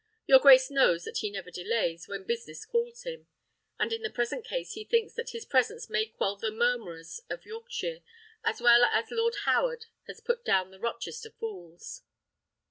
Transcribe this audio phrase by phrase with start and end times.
[0.25, 3.27] Your grace knows that he never delays when business calls him;
[3.77, 7.45] and in the present case he thinks that his presence may quell the murmurers of
[7.45, 8.01] Yorkshire,
[8.43, 12.01] as well as Lord Howard has put down the Rochester fools."